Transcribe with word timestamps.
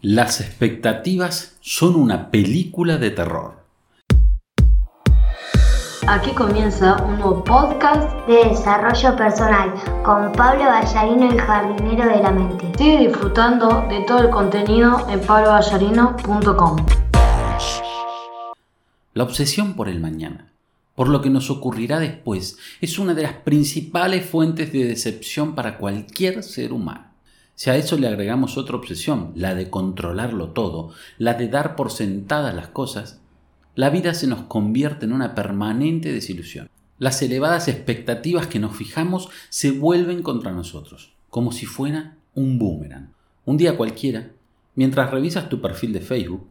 Las 0.00 0.40
expectativas 0.40 1.56
son 1.60 1.96
una 1.96 2.30
película 2.30 2.98
de 2.98 3.10
terror. 3.10 3.64
Aquí 6.06 6.30
comienza 6.36 7.02
un 7.02 7.18
nuevo 7.18 7.42
podcast 7.42 8.08
de 8.28 8.48
desarrollo 8.48 9.16
personal 9.16 9.74
con 10.04 10.30
Pablo 10.30 10.66
Ballarino, 10.66 11.32
el 11.32 11.40
jardinero 11.40 12.08
de 12.08 12.22
la 12.22 12.30
mente. 12.30 12.70
Sigue 12.78 13.08
disfrutando 13.08 13.88
de 13.90 14.04
todo 14.06 14.20
el 14.20 14.30
contenido 14.30 15.04
en 15.10 15.18
pabloballarino.com. 15.18 16.76
La 19.14 19.24
obsesión 19.24 19.74
por 19.74 19.88
el 19.88 19.98
mañana, 19.98 20.52
por 20.94 21.08
lo 21.08 21.20
que 21.20 21.28
nos 21.28 21.50
ocurrirá 21.50 21.98
después, 21.98 22.56
es 22.80 23.00
una 23.00 23.14
de 23.14 23.24
las 23.24 23.32
principales 23.32 24.24
fuentes 24.24 24.72
de 24.72 24.84
decepción 24.84 25.56
para 25.56 25.76
cualquier 25.76 26.44
ser 26.44 26.72
humano. 26.72 27.07
Si 27.58 27.70
a 27.70 27.76
eso 27.76 27.98
le 27.98 28.06
agregamos 28.06 28.56
otra 28.56 28.76
obsesión, 28.76 29.32
la 29.34 29.56
de 29.56 29.68
controlarlo 29.68 30.50
todo, 30.50 30.92
la 31.18 31.34
de 31.34 31.48
dar 31.48 31.74
por 31.74 31.90
sentadas 31.90 32.54
las 32.54 32.68
cosas, 32.68 33.20
la 33.74 33.90
vida 33.90 34.14
se 34.14 34.28
nos 34.28 34.42
convierte 34.42 35.06
en 35.06 35.12
una 35.12 35.34
permanente 35.34 36.12
desilusión. 36.12 36.70
Las 37.00 37.20
elevadas 37.20 37.66
expectativas 37.66 38.46
que 38.46 38.60
nos 38.60 38.76
fijamos 38.76 39.28
se 39.48 39.72
vuelven 39.72 40.22
contra 40.22 40.52
nosotros, 40.52 41.14
como 41.30 41.50
si 41.50 41.66
fuera 41.66 42.14
un 42.32 42.60
boomerang. 42.60 43.12
Un 43.44 43.56
día 43.56 43.76
cualquiera, 43.76 44.30
mientras 44.76 45.10
revisas 45.10 45.48
tu 45.48 45.60
perfil 45.60 45.92
de 45.92 46.00
Facebook, 46.00 46.46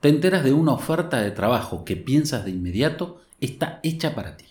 te 0.00 0.10
enteras 0.10 0.44
de 0.44 0.52
una 0.52 0.72
oferta 0.72 1.22
de 1.22 1.30
trabajo 1.30 1.86
que 1.86 1.96
piensas 1.96 2.44
de 2.44 2.50
inmediato 2.50 3.22
está 3.40 3.80
hecha 3.82 4.14
para 4.14 4.36
ti. 4.36 4.44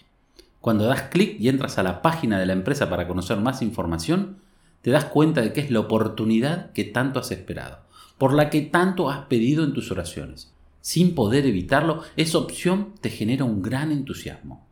Cuando 0.59 0.85
das 0.85 1.03
clic 1.03 1.39
y 1.39 1.49
entras 1.49 1.77
a 1.77 1.83
la 1.83 2.01
página 2.01 2.39
de 2.39 2.47
la 2.47 2.53
empresa 2.53 2.89
para 2.89 3.07
conocer 3.07 3.37
más 3.37 3.61
información, 3.61 4.48
te 4.81 4.91
das 4.91 5.05
cuenta 5.05 5.41
de 5.41 5.53
que 5.53 5.61
es 5.61 5.71
la 5.71 5.81
oportunidad 5.81 6.71
que 6.71 6.83
tanto 6.83 7.19
has 7.19 7.31
esperado, 7.31 7.79
por 8.17 8.33
la 8.33 8.49
que 8.49 8.61
tanto 8.61 9.09
has 9.09 9.25
pedido 9.25 9.63
en 9.63 9.73
tus 9.73 9.91
oraciones. 9.91 10.51
Sin 10.81 11.15
poder 11.15 11.45
evitarlo, 11.45 12.03
esa 12.15 12.37
opción 12.37 12.93
te 13.01 13.09
genera 13.09 13.43
un 13.43 13.61
gran 13.61 13.91
entusiasmo. 13.91 14.65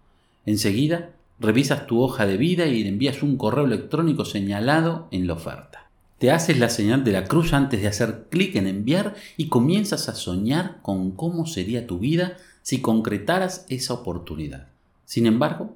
Enseguida, 0.45 1.11
revisas 1.39 1.87
tu 1.87 2.01
hoja 2.01 2.25
de 2.25 2.37
vida 2.37 2.65
y 2.65 2.83
le 2.83 2.89
envías 2.89 3.21
un 3.21 3.37
correo 3.37 3.65
electrónico 3.65 4.25
señalado 4.25 5.07
en 5.11 5.27
la 5.27 5.33
oferta. 5.33 5.89
Te 6.17 6.31
haces 6.31 6.57
la 6.57 6.69
señal 6.69 7.03
de 7.03 7.11
la 7.11 7.25
cruz 7.25 7.53
antes 7.53 7.81
de 7.81 7.87
hacer 7.87 8.25
clic 8.29 8.55
en 8.55 8.65
enviar 8.65 9.15
y 9.35 9.49
comienzas 9.49 10.09
a 10.09 10.15
soñar 10.15 10.79
con 10.81 11.11
cómo 11.11 11.45
sería 11.45 11.85
tu 11.85 11.99
vida 11.99 12.37
si 12.63 12.81
concretaras 12.81 13.65
esa 13.69 13.93
oportunidad. 13.93 14.69
Sin 15.05 15.27
embargo, 15.27 15.75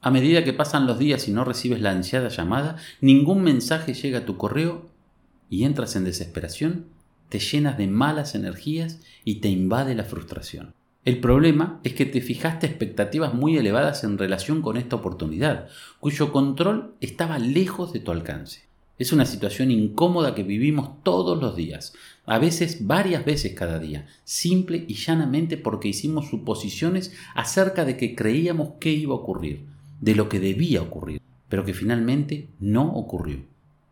a 0.00 0.10
medida 0.10 0.44
que 0.44 0.52
pasan 0.52 0.86
los 0.86 0.98
días 0.98 1.26
y 1.26 1.32
no 1.32 1.44
recibes 1.44 1.80
la 1.80 1.90
ansiada 1.90 2.28
llamada, 2.28 2.76
ningún 3.00 3.42
mensaje 3.42 3.94
llega 3.94 4.20
a 4.20 4.24
tu 4.24 4.36
correo 4.36 4.86
y 5.50 5.64
entras 5.64 5.96
en 5.96 6.04
desesperación, 6.04 6.86
te 7.28 7.40
llenas 7.40 7.76
de 7.78 7.88
malas 7.88 8.34
energías 8.34 9.00
y 9.24 9.36
te 9.36 9.48
invade 9.48 9.94
la 9.94 10.04
frustración. 10.04 10.74
El 11.04 11.20
problema 11.20 11.80
es 11.84 11.94
que 11.94 12.06
te 12.06 12.20
fijaste 12.20 12.66
expectativas 12.66 13.34
muy 13.34 13.56
elevadas 13.56 14.04
en 14.04 14.18
relación 14.18 14.62
con 14.62 14.76
esta 14.76 14.96
oportunidad, 14.96 15.68
cuyo 16.00 16.32
control 16.32 16.94
estaba 17.00 17.38
lejos 17.38 17.92
de 17.92 18.00
tu 18.00 18.10
alcance. 18.12 18.68
Es 18.98 19.12
una 19.12 19.24
situación 19.24 19.70
incómoda 19.70 20.34
que 20.34 20.42
vivimos 20.42 21.02
todos 21.04 21.40
los 21.40 21.56
días, 21.56 21.94
a 22.26 22.38
veces 22.38 22.86
varias 22.86 23.24
veces 23.24 23.54
cada 23.54 23.78
día, 23.78 24.06
simple 24.24 24.84
y 24.86 24.94
llanamente 24.94 25.56
porque 25.56 25.88
hicimos 25.88 26.28
suposiciones 26.28 27.12
acerca 27.34 27.84
de 27.84 27.96
que 27.96 28.14
creíamos 28.14 28.72
que 28.80 28.90
iba 28.90 29.14
a 29.14 29.18
ocurrir, 29.18 29.64
de 30.00 30.14
lo 30.14 30.28
que 30.28 30.40
debía 30.40 30.82
ocurrir, 30.82 31.20
pero 31.48 31.64
que 31.64 31.74
finalmente 31.74 32.48
no 32.60 32.92
ocurrió. 32.92 33.44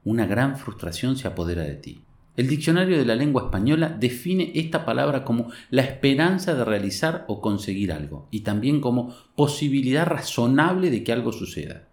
Una 0.05 0.27
gran 0.27 0.57
frustración 0.57 1.17
se 1.17 1.29
apodera 1.29 1.63
de 1.63 1.75
ti. 1.75 2.03
El 2.37 2.49
diccionario 2.49 2.99
de 2.99 3.07
la 3.07 3.15
lengua 3.15 3.45
española 3.45 3.89
define 3.89 4.53
esta 4.55 4.85
palabra 4.85 5.25
como 5.25 5.51
la 5.71 5.83
esperanza 5.83 6.55
de 6.55 6.65
realizar 6.65 7.25
o 7.29 7.41
conseguir 7.41 7.93
algo, 7.93 8.29
y 8.31 8.41
también 8.41 8.81
como 8.81 9.15
posibilidad 9.35 10.07
razonable 10.07 10.91
de 10.91 11.03
que 11.03 11.13
algo 11.13 11.33
suceda. 11.33 11.89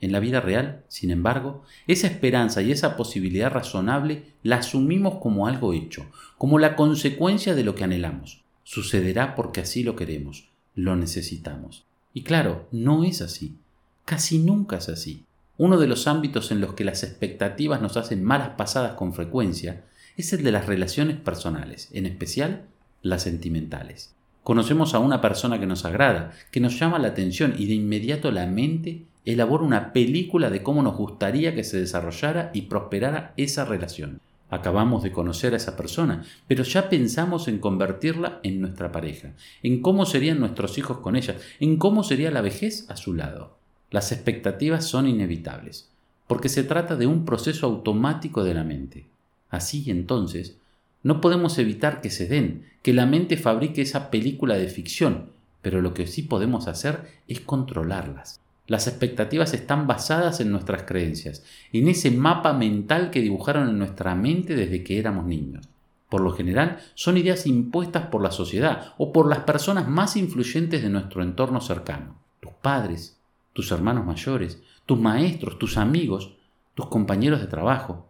En 0.00 0.12
la 0.12 0.20
vida 0.20 0.40
real, 0.40 0.84
sin 0.88 1.10
embargo, 1.10 1.62
esa 1.86 2.08
esperanza 2.08 2.62
y 2.62 2.72
esa 2.72 2.96
posibilidad 2.96 3.50
razonable 3.50 4.24
la 4.42 4.56
asumimos 4.56 5.20
como 5.22 5.46
algo 5.46 5.72
hecho, 5.72 6.06
como 6.36 6.58
la 6.58 6.76
consecuencia 6.76 7.54
de 7.54 7.64
lo 7.64 7.74
que 7.74 7.84
anhelamos. 7.84 8.42
Sucederá 8.64 9.36
porque 9.36 9.60
así 9.60 9.84
lo 9.84 9.96
queremos, 9.96 10.50
lo 10.74 10.96
necesitamos. 10.96 11.85
Y 12.16 12.22
claro, 12.22 12.66
no 12.72 13.04
es 13.04 13.20
así. 13.20 13.58
Casi 14.06 14.38
nunca 14.38 14.78
es 14.78 14.88
así. 14.88 15.26
Uno 15.58 15.76
de 15.76 15.86
los 15.86 16.06
ámbitos 16.06 16.50
en 16.50 16.62
los 16.62 16.72
que 16.72 16.82
las 16.82 17.02
expectativas 17.02 17.82
nos 17.82 17.98
hacen 17.98 18.24
malas 18.24 18.52
pasadas 18.56 18.94
con 18.94 19.12
frecuencia 19.12 19.84
es 20.16 20.32
el 20.32 20.42
de 20.42 20.50
las 20.50 20.64
relaciones 20.64 21.18
personales, 21.18 21.90
en 21.92 22.06
especial 22.06 22.62
las 23.02 23.24
sentimentales. 23.24 24.14
Conocemos 24.44 24.94
a 24.94 24.98
una 24.98 25.20
persona 25.20 25.60
que 25.60 25.66
nos 25.66 25.84
agrada, 25.84 26.32
que 26.50 26.60
nos 26.60 26.80
llama 26.80 26.98
la 26.98 27.08
atención 27.08 27.54
y 27.58 27.66
de 27.66 27.74
inmediato 27.74 28.30
la 28.30 28.46
mente 28.46 29.02
elabora 29.26 29.64
una 29.64 29.92
película 29.92 30.48
de 30.48 30.62
cómo 30.62 30.82
nos 30.82 30.96
gustaría 30.96 31.54
que 31.54 31.64
se 31.64 31.78
desarrollara 31.78 32.50
y 32.54 32.62
prosperara 32.62 33.34
esa 33.36 33.66
relación. 33.66 34.22
Acabamos 34.48 35.02
de 35.02 35.10
conocer 35.10 35.54
a 35.54 35.56
esa 35.56 35.76
persona, 35.76 36.24
pero 36.46 36.62
ya 36.62 36.88
pensamos 36.88 37.48
en 37.48 37.58
convertirla 37.58 38.38
en 38.42 38.60
nuestra 38.60 38.92
pareja, 38.92 39.32
en 39.62 39.82
cómo 39.82 40.06
serían 40.06 40.38
nuestros 40.38 40.78
hijos 40.78 40.98
con 40.98 41.16
ella, 41.16 41.36
en 41.58 41.76
cómo 41.78 42.04
sería 42.04 42.30
la 42.30 42.42
vejez 42.42 42.88
a 42.88 42.96
su 42.96 43.14
lado. 43.14 43.56
Las 43.90 44.12
expectativas 44.12 44.84
son 44.84 45.08
inevitables, 45.08 45.90
porque 46.28 46.48
se 46.48 46.62
trata 46.62 46.96
de 46.96 47.06
un 47.06 47.24
proceso 47.24 47.66
automático 47.66 48.44
de 48.44 48.54
la 48.54 48.64
mente. 48.64 49.06
Así 49.50 49.90
entonces, 49.90 50.56
no 51.02 51.20
podemos 51.20 51.58
evitar 51.58 52.00
que 52.00 52.10
se 52.10 52.26
den, 52.26 52.66
que 52.82 52.92
la 52.92 53.06
mente 53.06 53.36
fabrique 53.36 53.82
esa 53.82 54.10
película 54.10 54.56
de 54.56 54.68
ficción, 54.68 55.30
pero 55.62 55.80
lo 55.80 55.94
que 55.94 56.06
sí 56.06 56.22
podemos 56.22 56.68
hacer 56.68 57.20
es 57.26 57.40
controlarlas. 57.40 58.40
Las 58.66 58.88
expectativas 58.88 59.54
están 59.54 59.86
basadas 59.86 60.40
en 60.40 60.50
nuestras 60.50 60.82
creencias, 60.82 61.44
en 61.72 61.88
ese 61.88 62.10
mapa 62.10 62.52
mental 62.52 63.10
que 63.10 63.20
dibujaron 63.20 63.68
en 63.68 63.78
nuestra 63.78 64.14
mente 64.14 64.56
desde 64.56 64.82
que 64.82 64.98
éramos 64.98 65.26
niños. 65.26 65.68
Por 66.08 66.20
lo 66.20 66.32
general, 66.32 66.78
son 66.94 67.16
ideas 67.16 67.46
impuestas 67.46 68.06
por 68.06 68.22
la 68.22 68.30
sociedad 68.30 68.94
o 68.98 69.12
por 69.12 69.28
las 69.28 69.40
personas 69.40 69.88
más 69.88 70.16
influyentes 70.16 70.82
de 70.82 70.88
nuestro 70.88 71.22
entorno 71.22 71.60
cercano. 71.60 72.16
Tus 72.40 72.52
padres, 72.62 73.20
tus 73.52 73.70
hermanos 73.70 74.04
mayores, 74.04 74.62
tus 74.84 74.98
maestros, 74.98 75.58
tus 75.58 75.76
amigos, 75.76 76.36
tus 76.74 76.86
compañeros 76.86 77.40
de 77.40 77.46
trabajo, 77.46 78.08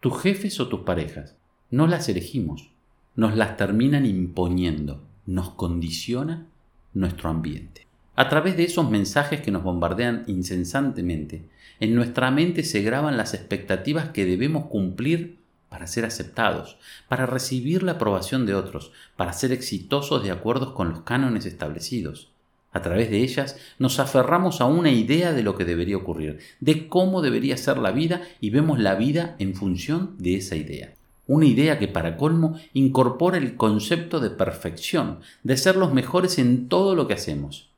tus 0.00 0.20
jefes 0.20 0.60
o 0.60 0.68
tus 0.68 0.80
parejas. 0.80 1.36
No 1.70 1.86
las 1.86 2.08
elegimos, 2.08 2.70
nos 3.16 3.36
las 3.36 3.56
terminan 3.56 4.06
imponiendo, 4.06 5.02
nos 5.26 5.50
condiciona 5.50 6.46
nuestro 6.92 7.30
ambiente. 7.30 7.89
A 8.20 8.28
través 8.28 8.54
de 8.54 8.64
esos 8.64 8.90
mensajes 8.90 9.40
que 9.40 9.50
nos 9.50 9.62
bombardean 9.62 10.24
incesantemente, 10.26 11.48
en 11.80 11.94
nuestra 11.94 12.30
mente 12.30 12.64
se 12.64 12.82
graban 12.82 13.16
las 13.16 13.32
expectativas 13.32 14.10
que 14.10 14.26
debemos 14.26 14.66
cumplir 14.66 15.38
para 15.70 15.86
ser 15.86 16.04
aceptados, 16.04 16.76
para 17.08 17.24
recibir 17.24 17.82
la 17.82 17.92
aprobación 17.92 18.44
de 18.44 18.52
otros, 18.52 18.92
para 19.16 19.32
ser 19.32 19.52
exitosos 19.52 20.22
de 20.22 20.32
acuerdo 20.32 20.74
con 20.74 20.90
los 20.90 21.00
cánones 21.00 21.46
establecidos. 21.46 22.30
A 22.72 22.82
través 22.82 23.08
de 23.08 23.22
ellas 23.22 23.56
nos 23.78 23.98
aferramos 23.98 24.60
a 24.60 24.66
una 24.66 24.90
idea 24.90 25.32
de 25.32 25.42
lo 25.42 25.56
que 25.56 25.64
debería 25.64 25.96
ocurrir, 25.96 26.40
de 26.60 26.88
cómo 26.88 27.22
debería 27.22 27.56
ser 27.56 27.78
la 27.78 27.90
vida 27.90 28.20
y 28.38 28.50
vemos 28.50 28.78
la 28.78 28.96
vida 28.96 29.34
en 29.38 29.54
función 29.54 30.16
de 30.18 30.36
esa 30.36 30.56
idea. 30.56 30.92
Una 31.26 31.46
idea 31.46 31.78
que 31.78 31.88
para 31.88 32.18
colmo 32.18 32.60
incorpora 32.74 33.38
el 33.38 33.56
concepto 33.56 34.20
de 34.20 34.28
perfección, 34.28 35.20
de 35.42 35.56
ser 35.56 35.76
los 35.76 35.94
mejores 35.94 36.38
en 36.38 36.68
todo 36.68 36.94
lo 36.94 37.08
que 37.08 37.14
hacemos 37.14 37.69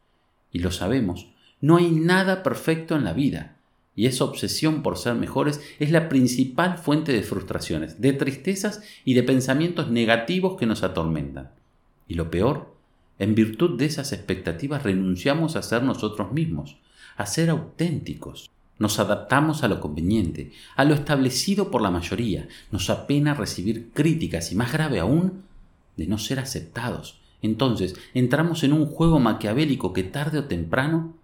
y 0.52 0.60
lo 0.60 0.70
sabemos, 0.70 1.28
no 1.60 1.76
hay 1.76 1.90
nada 1.90 2.42
perfecto 2.42 2.94
en 2.94 3.04
la 3.04 3.12
vida. 3.12 3.56
Y 3.94 4.06
esa 4.06 4.24
obsesión 4.24 4.82
por 4.82 4.96
ser 4.96 5.14
mejores 5.14 5.60
es 5.78 5.90
la 5.90 6.08
principal 6.08 6.78
fuente 6.78 7.12
de 7.12 7.22
frustraciones, 7.22 8.00
de 8.00 8.12
tristezas 8.12 8.82
y 9.04 9.14
de 9.14 9.22
pensamientos 9.22 9.90
negativos 9.90 10.58
que 10.58 10.66
nos 10.66 10.82
atormentan. 10.82 11.50
Y 12.08 12.14
lo 12.14 12.30
peor, 12.30 12.74
en 13.18 13.34
virtud 13.34 13.78
de 13.78 13.84
esas 13.84 14.12
expectativas 14.12 14.82
renunciamos 14.82 15.56
a 15.56 15.62
ser 15.62 15.82
nosotros 15.82 16.32
mismos, 16.32 16.78
a 17.16 17.26
ser 17.26 17.50
auténticos. 17.50 18.50
Nos 18.78 18.98
adaptamos 18.98 19.62
a 19.62 19.68
lo 19.68 19.78
conveniente, 19.80 20.52
a 20.74 20.84
lo 20.84 20.94
establecido 20.94 21.70
por 21.70 21.82
la 21.82 21.90
mayoría. 21.90 22.48
Nos 22.72 22.90
apena 22.90 23.34
recibir 23.34 23.90
críticas 23.92 24.50
y 24.50 24.56
más 24.56 24.72
grave 24.72 24.98
aún, 24.98 25.42
de 25.96 26.06
no 26.06 26.18
ser 26.18 26.38
aceptados, 26.38 27.20
entonces 27.42 27.96
entramos 28.14 28.62
en 28.64 28.72
un 28.72 28.86
juego 28.86 29.18
maquiavélico 29.18 29.92
que 29.92 30.04
tarde 30.04 30.38
o 30.38 30.44
temprano 30.44 31.14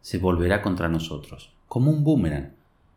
se 0.00 0.18
volverá 0.18 0.62
contra 0.62 0.88
nosotros, 0.88 1.50
como 1.66 1.90
un 1.90 2.04
boomerang. 2.04 2.52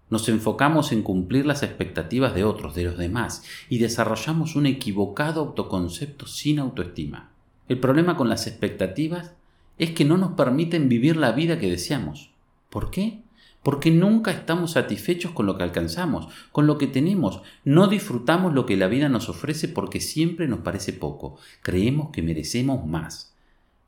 Nos 0.10 0.30
enfocamos 0.30 0.92
en 0.92 1.04
cumplir 1.04 1.46
las 1.46 1.64
expectativas 1.64 2.36
de 2.36 2.44
otros, 2.44 2.76
de 2.76 2.84
los 2.84 2.98
demás, 2.98 3.44
y 3.70 3.80
desarrollamos 3.80 4.56
un 4.56 4.66
equivocado 4.66 5.42
autoconcepto 5.42 6.28
sin 6.28 6.60
autoestima. 6.60 7.32
El 7.68 7.80
problema 7.80 8.18
con 8.18 8.30
las 8.30 8.48
expectativas 8.48 9.34
es 9.78 9.92
que 9.92 10.06
no 10.06 10.18
nos 10.18 10.34
permiten 10.34 10.90
vivir 10.90 11.16
la 11.16 11.32
vida 11.32 11.58
que 11.60 11.70
deseamos. 11.70 12.30
¿Por 12.70 12.92
qué? 12.92 13.22
Porque 13.64 13.92
nunca 13.92 14.32
estamos 14.32 14.72
satisfechos 14.72 15.32
con 15.32 15.46
lo 15.46 15.58
que 15.58 15.64
alcanzamos, 15.64 16.28
con 16.52 16.68
lo 16.68 16.78
que 16.78 16.88
tenemos. 16.88 17.42
No 17.64 17.88
disfrutamos 17.88 18.54
lo 18.54 18.66
que 18.66 18.78
la 18.78 18.88
vida 18.88 19.10
nos 19.10 19.30
ofrece 19.30 19.68
porque 19.68 20.00
siempre 20.00 20.48
nos 20.48 20.60
parece 20.60 20.94
poco. 20.94 21.38
Creemos 21.62 22.10
que 22.12 22.22
merecemos 22.22 22.86
más. 22.86 23.36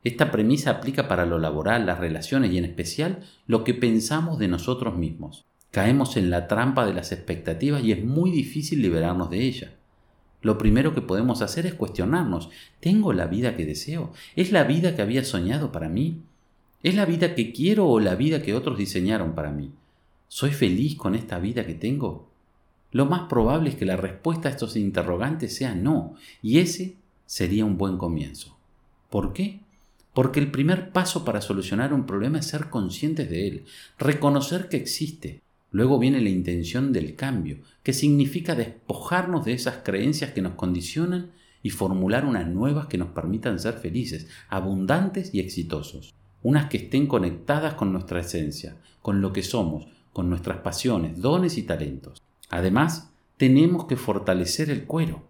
Esta 0.03 0.31
premisa 0.31 0.71
aplica 0.71 1.07
para 1.07 1.25
lo 1.25 1.39
laboral, 1.39 1.85
las 1.85 1.99
relaciones 1.99 2.51
y 2.51 2.57
en 2.57 2.65
especial 2.65 3.23
lo 3.47 3.63
que 3.63 3.73
pensamos 3.73 4.37
de 4.37 4.49
nosotros 4.49 4.97
mismos. 4.97 5.45
Caemos 5.71 6.17
en 6.17 6.29
la 6.29 6.47
trampa 6.47 6.85
de 6.85 6.93
las 6.93 7.11
expectativas 7.11 7.83
y 7.83 7.93
es 7.93 8.03
muy 8.03 8.29
difícil 8.29 8.81
liberarnos 8.81 9.29
de 9.29 9.41
ella. 9.41 9.71
Lo 10.41 10.57
primero 10.57 10.93
que 10.93 11.01
podemos 11.01 11.41
hacer 11.41 11.65
es 11.65 11.73
cuestionarnos, 11.73 12.49
¿tengo 12.81 13.13
la 13.13 13.27
vida 13.27 13.55
que 13.55 13.65
deseo? 13.65 14.11
¿Es 14.35 14.51
la 14.51 14.65
vida 14.65 14.95
que 14.95 15.01
había 15.01 15.23
soñado 15.23 15.71
para 15.71 15.87
mí? 15.87 16.21
¿Es 16.83 16.95
la 16.95 17.05
vida 17.05 17.33
que 17.33 17.53
quiero 17.53 17.87
o 17.87 18.01
la 18.01 18.15
vida 18.15 18.41
que 18.41 18.53
otros 18.53 18.77
diseñaron 18.77 19.35
para 19.35 19.51
mí? 19.51 19.71
¿Soy 20.27 20.51
feliz 20.51 20.97
con 20.97 21.15
esta 21.15 21.39
vida 21.39 21.65
que 21.65 21.75
tengo? 21.75 22.27
Lo 22.91 23.05
más 23.05 23.29
probable 23.29 23.69
es 23.69 23.75
que 23.75 23.85
la 23.85 23.95
respuesta 23.95 24.49
a 24.49 24.51
estos 24.51 24.75
interrogantes 24.75 25.55
sea 25.55 25.75
no, 25.75 26.15
y 26.41 26.59
ese 26.59 26.97
sería 27.25 27.63
un 27.63 27.77
buen 27.77 27.97
comienzo. 27.97 28.57
¿Por 29.09 29.31
qué? 29.31 29.61
Porque 30.13 30.41
el 30.41 30.51
primer 30.51 30.91
paso 30.91 31.23
para 31.23 31.39
solucionar 31.39 31.93
un 31.93 32.05
problema 32.05 32.39
es 32.39 32.47
ser 32.47 32.69
conscientes 32.69 33.29
de 33.29 33.47
él, 33.47 33.65
reconocer 33.97 34.67
que 34.67 34.75
existe. 34.75 35.41
Luego 35.71 35.99
viene 35.99 36.19
la 36.19 36.29
intención 36.29 36.91
del 36.91 37.15
cambio, 37.15 37.59
que 37.81 37.93
significa 37.93 38.55
despojarnos 38.55 39.45
de 39.45 39.53
esas 39.53 39.77
creencias 39.85 40.31
que 40.31 40.41
nos 40.41 40.55
condicionan 40.55 41.31
y 41.63 41.69
formular 41.69 42.25
unas 42.25 42.49
nuevas 42.49 42.87
que 42.87 42.97
nos 42.97 43.11
permitan 43.11 43.57
ser 43.57 43.75
felices, 43.75 44.27
abundantes 44.49 45.33
y 45.33 45.39
exitosos 45.39 46.13
unas 46.43 46.69
que 46.69 46.77
estén 46.77 47.07
conectadas 47.07 47.73
con 47.73 47.91
nuestra 47.91 48.19
esencia, 48.19 48.75
con 49.01 49.21
lo 49.21 49.33
que 49.33 49.41
somos, 49.41 49.87
con 50.11 50.29
nuestras 50.29 50.59
pasiones, 50.59 51.19
dones 51.19 51.57
y 51.57 51.63
talentos. 51.63 52.21
Además, 52.49 53.09
tenemos 53.37 53.85
que 53.85 53.95
fortalecer 53.95 54.69
el 54.69 54.83
cuero. 54.83 55.23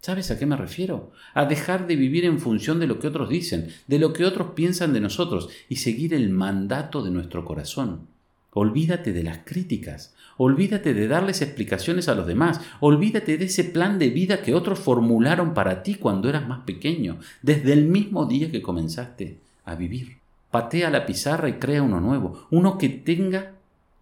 ¿Sabes 0.00 0.30
a 0.30 0.38
qué 0.38 0.46
me 0.46 0.56
refiero? 0.56 1.10
A 1.34 1.44
dejar 1.44 1.86
de 1.86 1.96
vivir 1.96 2.24
en 2.24 2.38
función 2.38 2.78
de 2.78 2.86
lo 2.86 2.98
que 2.98 3.08
otros 3.08 3.28
dicen, 3.28 3.68
de 3.86 3.98
lo 3.98 4.12
que 4.12 4.24
otros 4.24 4.52
piensan 4.54 4.92
de 4.92 5.00
nosotros 5.00 5.50
y 5.68 5.76
seguir 5.76 6.14
el 6.14 6.30
mandato 6.30 7.02
de 7.02 7.10
nuestro 7.10 7.44
corazón. 7.44 8.06
Olvídate 8.52 9.12
de 9.12 9.22
las 9.22 9.40
críticas, 9.44 10.14
olvídate 10.36 10.94
de 10.94 11.06
darles 11.06 11.42
explicaciones 11.42 12.08
a 12.08 12.14
los 12.14 12.26
demás, 12.26 12.60
olvídate 12.80 13.36
de 13.36 13.44
ese 13.44 13.62
plan 13.62 13.98
de 13.98 14.08
vida 14.08 14.42
que 14.42 14.54
otros 14.54 14.78
formularon 14.78 15.54
para 15.54 15.82
ti 15.82 15.96
cuando 15.96 16.28
eras 16.28 16.48
más 16.48 16.64
pequeño, 16.64 17.18
desde 17.42 17.72
el 17.74 17.84
mismo 17.84 18.26
día 18.26 18.50
que 18.50 18.62
comenzaste 18.62 19.38
a 19.64 19.74
vivir. 19.74 20.19
Patea 20.50 20.90
la 20.90 21.06
pizarra 21.06 21.48
y 21.48 21.54
crea 21.54 21.82
uno 21.82 22.00
nuevo, 22.00 22.46
uno 22.50 22.78
que 22.78 22.88
tenga 22.88 23.54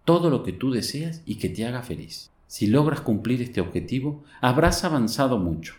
todo 0.03 0.29
lo 0.29 0.43
que 0.43 0.53
tú 0.53 0.71
deseas 0.71 1.21
y 1.25 1.35
que 1.35 1.49
te 1.49 1.67
haga 1.67 1.83
feliz. 1.83 2.31
Si 2.47 2.65
logras 2.65 3.01
cumplir 3.01 3.43
este 3.43 3.61
objetivo, 3.61 4.23
habrás 4.41 4.83
avanzado 4.83 5.37
mucho. 5.37 5.75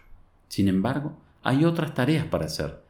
Sin 0.48 0.68
embargo, 0.68 1.16
hay 1.42 1.64
otras 1.64 1.94
tareas 1.94 2.26
para 2.26 2.44
hacer. 2.44 2.80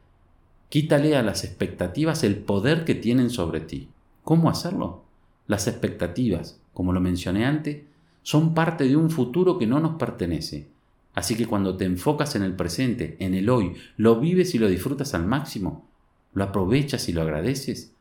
Quítale 0.69 1.17
a 1.17 1.23
las 1.23 1.43
expectativas 1.43 2.23
el 2.23 2.37
poder 2.37 2.85
que 2.85 2.93
tienen 2.93 3.31
sobre 3.31 3.61
ti. 3.61 3.89
¿Cómo 4.23 4.49
hacerlo? 4.49 5.03
Las 5.47 5.67
expectativas, 5.67 6.61
como 6.73 6.93
lo 6.93 7.01
mencioné 7.01 7.45
antes, 7.45 7.81
son 8.21 8.53
parte 8.53 8.87
de 8.87 8.95
un 8.95 9.09
futuro 9.09 9.57
que 9.57 9.65
no 9.65 9.79
nos 9.79 9.95
pertenece. 9.95 10.67
Así 11.13 11.35
que 11.35 11.47
cuando 11.47 11.75
te 11.75 11.85
enfocas 11.85 12.35
en 12.35 12.43
el 12.43 12.55
presente, 12.55 13.17
en 13.19 13.33
el 13.33 13.49
hoy, 13.49 13.73
lo 13.97 14.19
vives 14.19 14.55
y 14.55 14.59
lo 14.59 14.69
disfrutas 14.69 15.13
al 15.13 15.25
máximo, 15.25 15.87
lo 16.33 16.43
aprovechas 16.43 17.09
y 17.09 17.13
lo 17.13 17.21
agradeces, 17.21 17.93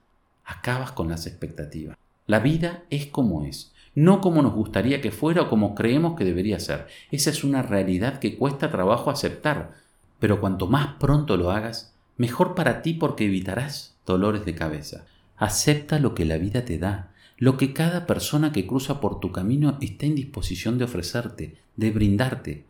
acabas 0.44 0.92
con 0.92 1.08
las 1.08 1.26
expectativas. 1.26 1.96
La 2.26 2.38
vida 2.38 2.84
es 2.90 3.06
como 3.06 3.44
es, 3.44 3.72
no 3.94 4.20
como 4.20 4.42
nos 4.42 4.54
gustaría 4.54 5.00
que 5.00 5.10
fuera 5.10 5.42
o 5.42 5.48
como 5.48 5.74
creemos 5.74 6.16
que 6.16 6.24
debería 6.24 6.60
ser. 6.60 6.86
Esa 7.10 7.30
es 7.30 7.44
una 7.44 7.62
realidad 7.62 8.18
que 8.18 8.36
cuesta 8.36 8.70
trabajo 8.70 9.10
aceptar, 9.10 9.74
pero 10.18 10.40
cuanto 10.40 10.66
más 10.66 10.94
pronto 11.00 11.36
lo 11.36 11.50
hagas, 11.50 11.94
mejor 12.16 12.54
para 12.54 12.82
ti 12.82 12.94
porque 12.94 13.24
evitarás 13.24 13.96
dolores 14.06 14.44
de 14.44 14.54
cabeza. 14.54 15.06
Acepta 15.36 15.98
lo 15.98 16.14
que 16.14 16.24
la 16.24 16.36
vida 16.38 16.64
te 16.64 16.78
da, 16.78 17.12
lo 17.36 17.56
que 17.56 17.72
cada 17.72 18.06
persona 18.06 18.52
que 18.52 18.66
cruza 18.66 19.00
por 19.00 19.18
tu 19.18 19.32
camino 19.32 19.78
está 19.80 20.06
en 20.06 20.14
disposición 20.14 20.76
de 20.76 20.84
ofrecerte, 20.84 21.56
de 21.76 21.90
brindarte. 21.90 22.64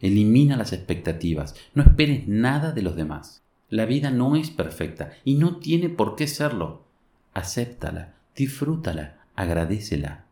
Elimina 0.00 0.56
las 0.56 0.72
expectativas, 0.72 1.54
no 1.74 1.82
esperes 1.82 2.26
nada 2.26 2.72
de 2.72 2.82
los 2.82 2.96
demás. 2.96 3.42
La 3.74 3.86
vida 3.86 4.12
no 4.12 4.36
es 4.36 4.50
perfecta 4.50 5.14
y 5.24 5.34
no 5.34 5.56
tiene 5.56 5.88
por 5.88 6.14
qué 6.14 6.28
serlo. 6.28 6.84
Acéptala, 7.32 8.14
disfrútala, 8.36 9.26
agradecela. 9.34 10.26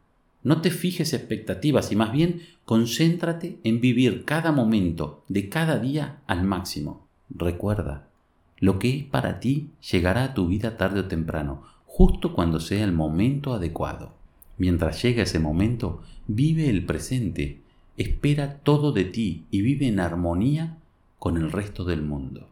No 0.44 0.60
te 0.60 0.70
fijes 0.70 1.12
expectativas 1.12 1.90
y 1.90 1.96
más 1.96 2.12
bien 2.12 2.42
concéntrate 2.64 3.58
en 3.64 3.80
vivir 3.80 4.24
cada 4.24 4.52
momento 4.52 5.24
de 5.26 5.48
cada 5.48 5.80
día 5.80 6.20
al 6.28 6.44
máximo. 6.44 7.08
Recuerda, 7.30 8.06
lo 8.58 8.78
que 8.78 8.96
es 8.96 9.04
para 9.06 9.40
ti 9.40 9.70
llegará 9.90 10.22
a 10.22 10.34
tu 10.34 10.46
vida 10.46 10.76
tarde 10.76 11.00
o 11.00 11.06
temprano, 11.06 11.64
justo 11.84 12.34
cuando 12.34 12.60
sea 12.60 12.84
el 12.84 12.92
momento 12.92 13.54
adecuado. 13.54 14.14
Mientras 14.56 15.02
llega 15.02 15.24
ese 15.24 15.40
momento, 15.40 16.00
vive 16.28 16.70
el 16.70 16.86
presente, 16.86 17.60
espera 17.96 18.58
todo 18.58 18.92
de 18.92 19.04
ti 19.04 19.46
y 19.50 19.62
vive 19.62 19.88
en 19.88 19.98
armonía 19.98 20.78
con 21.18 21.36
el 21.36 21.50
resto 21.50 21.82
del 21.82 22.02
mundo. 22.02 22.51